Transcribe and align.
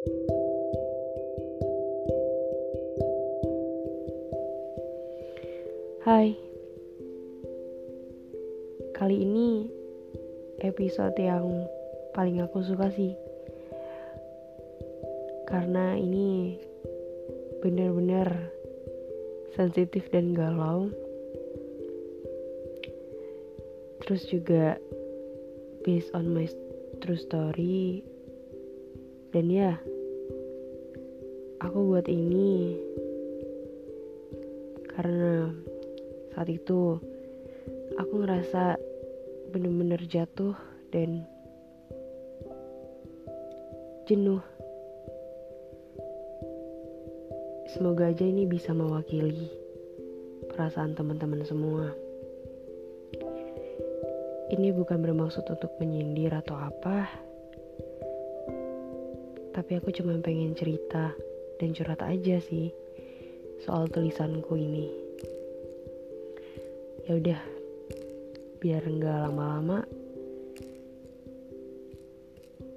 Hai, 0.00 0.08
kali 8.96 9.28
ini 9.28 9.68
episode 10.64 11.12
yang 11.20 11.68
paling 12.16 12.40
aku 12.40 12.64
suka 12.64 12.88
sih, 12.96 13.12
karena 15.44 16.00
ini 16.00 16.56
bener-bener 17.60 18.56
sensitif 19.52 20.08
dan 20.08 20.32
galau. 20.32 20.88
Terus 24.00 24.24
juga 24.32 24.80
based 25.84 26.08
on 26.16 26.32
my 26.32 26.48
true 27.04 27.20
story 27.20 28.00
dan 29.30 29.46
ya 29.46 29.78
aku 31.62 31.78
buat 31.86 32.10
ini 32.10 32.74
karena 34.96 35.54
saat 36.34 36.48
itu 36.50 36.98
aku 37.94 38.12
ngerasa 38.26 38.74
bener-bener 39.50 40.02
jatuh 40.06 40.54
dan 40.90 41.26
jenuh. 44.10 44.42
Semoga 47.70 48.10
aja 48.10 48.26
ini 48.26 48.50
bisa 48.50 48.74
mewakili 48.74 49.46
perasaan 50.50 50.98
teman-teman 50.98 51.46
semua. 51.46 51.94
Ini 54.50 54.74
bukan 54.74 54.98
bermaksud 54.98 55.46
untuk 55.46 55.70
menyindir 55.78 56.34
atau 56.34 56.58
apa, 56.58 57.06
tapi 59.50 59.78
aku 59.78 59.90
cuma 59.90 60.14
pengen 60.22 60.54
cerita 60.54 61.10
dan 61.58 61.74
curhat 61.74 62.00
aja 62.06 62.38
sih 62.38 62.70
soal 63.66 63.90
tulisanku 63.90 64.56
ini. 64.56 64.86
Ya 67.04 67.18
udah, 67.18 67.40
biar 68.62 68.82
nggak 68.86 69.18
lama-lama, 69.28 69.82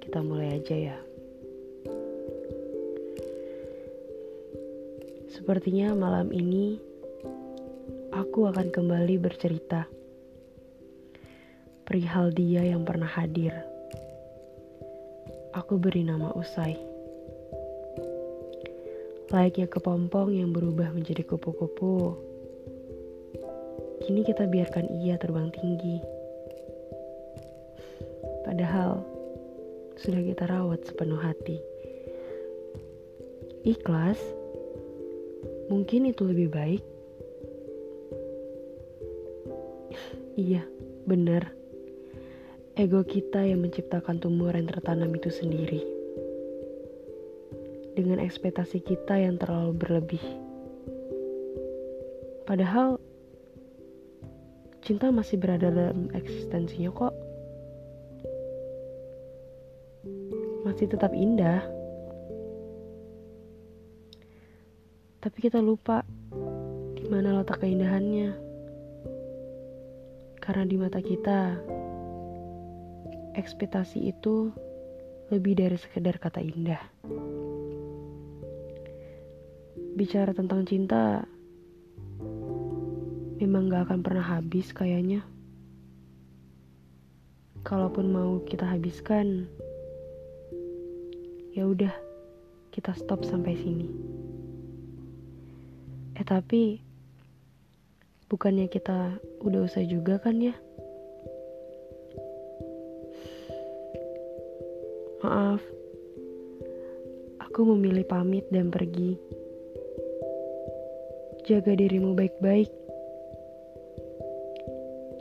kita 0.04 0.20
mulai 0.26 0.58
aja 0.58 0.76
ya. 0.76 0.98
Sepertinya 5.34 5.92
malam 5.98 6.30
ini 6.30 6.78
aku 8.14 8.48
akan 8.48 8.70
kembali 8.70 9.16
bercerita 9.18 9.90
perihal 11.84 12.32
dia 12.32 12.64
yang 12.64 12.86
pernah 12.88 13.10
hadir. 13.10 13.73
Aku 15.54 15.78
beri 15.78 16.02
nama 16.02 16.34
Usai. 16.34 16.74
Layaknya 19.30 19.70
kepompong 19.70 20.34
yang 20.34 20.50
berubah 20.50 20.90
menjadi 20.90 21.22
kupu-kupu, 21.22 22.18
kini 24.02 24.26
kita 24.26 24.50
biarkan 24.50 24.90
ia 25.06 25.14
terbang 25.22 25.54
tinggi. 25.54 26.02
Padahal 28.42 29.06
sudah 30.02 30.26
kita 30.26 30.50
rawat 30.50 30.82
sepenuh 30.90 31.22
hati. 31.22 31.62
Ikhlas, 33.62 34.18
mungkin 35.70 36.10
itu 36.10 36.26
lebih 36.26 36.50
baik. 36.50 36.84
iya, 40.34 40.66
benar 41.06 41.63
ego 42.74 43.06
kita 43.06 43.46
yang 43.46 43.62
menciptakan 43.62 44.18
tumbuhan 44.18 44.66
tertanam 44.66 45.14
itu 45.14 45.30
sendiri. 45.30 45.86
Dengan 47.94 48.18
ekspektasi 48.18 48.82
kita 48.82 49.22
yang 49.22 49.38
terlalu 49.38 49.78
berlebih. 49.78 50.24
Padahal 52.50 52.98
cinta 54.82 55.14
masih 55.14 55.38
berada 55.38 55.70
dalam 55.70 56.10
eksistensinya 56.18 56.90
kok. 56.90 57.14
Masih 60.66 60.90
tetap 60.90 61.14
indah. 61.14 61.62
Tapi 65.22 65.38
kita 65.38 65.62
lupa 65.62 66.02
di 66.98 67.06
mana 67.06 67.38
letak 67.38 67.62
keindahannya. 67.62 68.34
Karena 70.42 70.64
di 70.68 70.76
mata 70.76 71.00
kita, 71.00 71.56
ekspektasi 73.34 74.10
itu 74.10 74.54
lebih 75.34 75.58
dari 75.58 75.78
sekedar 75.78 76.22
kata 76.22 76.42
indah. 76.42 76.82
Bicara 79.94 80.34
tentang 80.34 80.66
cinta, 80.66 81.26
memang 83.42 83.70
gak 83.70 83.90
akan 83.90 84.00
pernah 84.02 84.26
habis 84.26 84.74
kayaknya. 84.74 85.26
Kalaupun 87.64 88.12
mau 88.12 88.44
kita 88.44 88.68
habiskan, 88.68 89.48
ya 91.56 91.70
udah 91.70 91.94
kita 92.74 92.92
stop 92.98 93.24
sampai 93.24 93.54
sini. 93.56 93.88
Eh 96.18 96.26
tapi, 96.26 96.82
bukannya 98.28 98.70
kita 98.70 99.18
udah 99.42 99.62
usah 99.66 99.86
juga 99.86 100.18
kan 100.18 100.42
ya? 100.42 100.58
Maaf, 105.24 105.64
aku 107.40 107.64
memilih 107.64 108.04
pamit 108.04 108.44
dan 108.52 108.68
pergi. 108.68 109.16
Jaga 111.48 111.80
dirimu 111.80 112.12
baik-baik. 112.12 112.68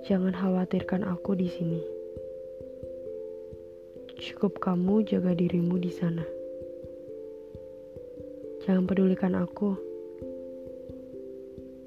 Jangan 0.03 0.35
khawatirkan 0.35 1.07
aku 1.07 1.39
di 1.39 1.47
sini. 1.47 1.79
Cukup 4.19 4.59
kamu 4.59 5.07
jaga 5.07 5.39
dirimu 5.39 5.79
di 5.79 5.95
sana. 5.95 6.27
Jangan 8.67 8.91
pedulikan 8.91 9.39
aku. 9.39 9.79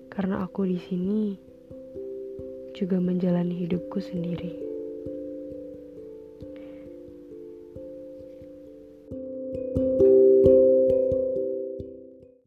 Karena 0.07 0.39
aku 0.39 0.63
di 0.63 0.79
sini 0.79 1.35
juga 2.79 2.95
menjalani 2.95 3.59
hidupku 3.59 3.99
sendiri. 3.99 4.74